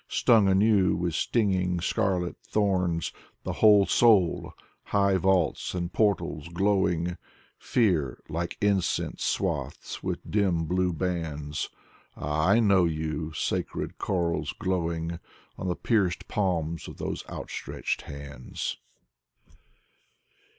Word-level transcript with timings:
Stung 0.09 0.47
anew 0.47 0.95
with 0.95 1.13
stinging 1.13 1.79
scarlet 1.79 2.35
thorns! 2.41 3.13
The 3.43 3.53
whole 3.61 3.85
soul, 3.85 4.55
high 4.85 5.17
vaults 5.17 5.75
and 5.75 5.93
portals 5.93 6.47
glowing, 6.47 7.17
Fear 7.59 8.19
like 8.27 8.57
incense 8.61 9.23
swathes 9.23 10.01
with 10.01 10.17
dim 10.27 10.65
blue 10.65 10.91
bands: 10.91 11.69
Ah, 12.17 12.47
I 12.47 12.59
know 12.59 12.85
you, 12.85 13.31
sacred 13.33 13.99
corals, 13.99 14.53
growing 14.57 15.19
On 15.59 15.67
the 15.67 15.75
pierced 15.75 16.27
palms 16.27 16.87
of 16.87 16.97
these 16.97 17.23
outstretched 17.29 18.01
hands. 18.01 18.79